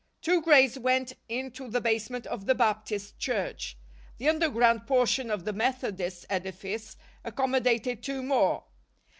[0.23, 3.77] Two grades went into the basement of the Baptist Church.
[4.17, 8.63] The underground portion of the Methodist edifice accommodated two more.